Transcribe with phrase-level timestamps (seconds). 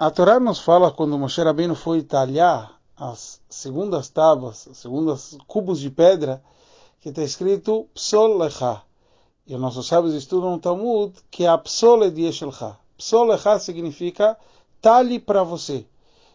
[0.00, 5.80] A Torá nos fala quando Moshe Rabbeinu foi talhar as segundas tábuas, as segundas cubos
[5.80, 6.40] de pedra,
[7.00, 8.80] que está escrito Psol Lecha.
[9.44, 12.78] E os nossos sábios estudam no Talmud que a Psol de Yeshelcha.
[12.96, 14.38] Psol Lecha significa
[14.80, 15.84] talhe para você.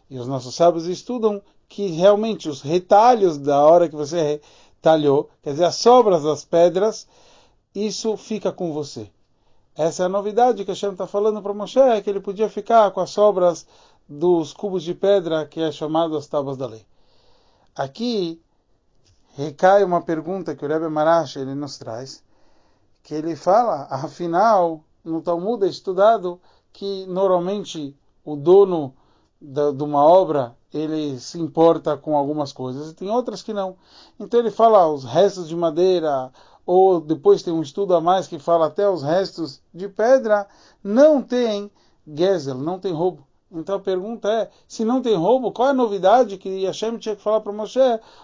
[0.09, 4.41] E os nossos sábios estudam que realmente os retalhos da hora que você
[4.81, 7.07] talhou, quer dizer, as sobras das pedras,
[7.73, 9.09] isso fica com você.
[9.75, 13.01] Essa é a novidade que Hashem está falando para Moshe, que ele podia ficar com
[13.01, 13.65] as sobras
[14.07, 16.85] dos cubos de pedra, que é chamado as tábuas da lei.
[17.75, 18.39] Aqui
[19.35, 22.23] recai uma pergunta que o Rebbe Marash ele nos traz,
[23.01, 26.39] que ele fala, afinal, no Talmud é estudado
[26.71, 28.93] que normalmente o dono
[29.41, 33.75] de uma obra ele se importa com algumas coisas e tem outras que não.
[34.19, 36.31] Então ele fala os restos de madeira,
[36.65, 40.47] ou depois tem um estudo a mais que fala até os restos de pedra,
[40.83, 41.71] não tem
[42.07, 43.25] Gezel, não tem roubo.
[43.51, 47.15] Então a pergunta é, se não tem roubo, qual é a novidade que Hashem tinha
[47.15, 47.79] que falar para Moshe?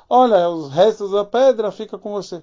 [0.09, 2.41] Olha, os restos da pedra fica com você.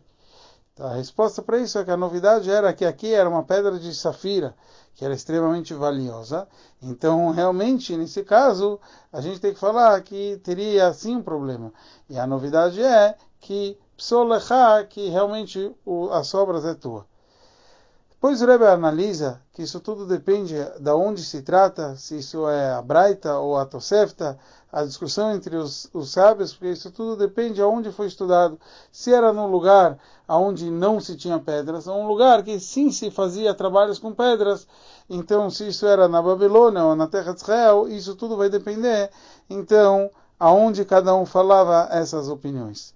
[0.76, 3.78] Então, a resposta para isso é que a novidade era que aqui era uma pedra
[3.78, 4.54] de safira,
[4.94, 6.46] que era extremamente valiosa.
[6.82, 8.78] Então, realmente, nesse caso,
[9.10, 11.72] a gente tem que falar que teria sim um problema.
[12.10, 17.06] E a novidade é que psolecha, que realmente o, as sobras é tua.
[18.26, 22.72] Depois o Rebbe analisa que isso tudo depende de onde se trata, se isso é
[22.72, 24.38] a Braita ou a Tosefta,
[24.72, 28.58] a discussão entre os, os sábios, porque isso tudo depende de onde foi estudado.
[28.90, 33.10] Se era num lugar onde não se tinha pedras, ou um lugar que sim se
[33.10, 34.66] fazia trabalhos com pedras,
[35.08, 39.10] então se isso era na Babilônia ou na terra de Israel, isso tudo vai depender,
[39.48, 40.10] então,
[40.40, 42.94] aonde cada um falava essas opiniões.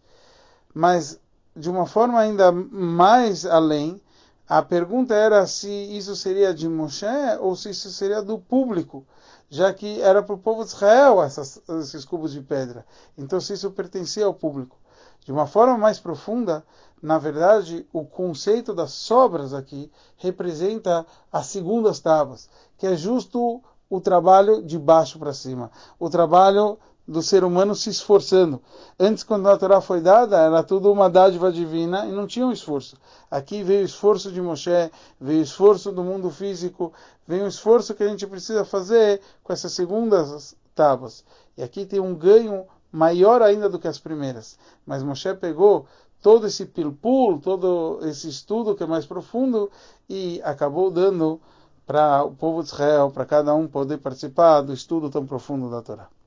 [0.75, 1.19] Mas,
[1.55, 4.01] de uma forma ainda mais além,
[4.49, 7.07] a pergunta era se isso seria de Moshe
[7.41, 9.07] ou se isso seria do público,
[9.49, 12.85] já que era para o povo de Israel essas, esses cubos de pedra.
[13.17, 14.77] Então, se isso pertencia ao público.
[15.25, 16.65] De uma forma mais profunda,
[17.03, 24.01] na verdade, o conceito das sobras aqui representa as segundas tábuas, que é justo o
[24.01, 28.61] trabalho de baixo para cima, o trabalho do ser humano se esforçando.
[28.99, 32.53] Antes, quando a Torá foi dada, era tudo uma dádiva divina e não tinha um
[32.53, 32.97] esforço.
[33.31, 34.91] Aqui veio o esforço de Moshe,
[35.21, 36.93] veio o esforço do mundo físico,
[37.27, 41.25] veio o esforço que a gente precisa fazer com essas segundas tábuas.
[41.57, 44.59] E aqui tem um ganho maior ainda do que as primeiras.
[44.87, 45.87] Mas Moshe pegou
[46.21, 49.71] todo esse pilpul, todo esse estudo que é mais profundo
[50.09, 51.41] e acabou dando
[51.87, 55.83] para o povo de Israel, para cada um poder participar do estudo tão profundo da
[55.83, 56.09] Torá.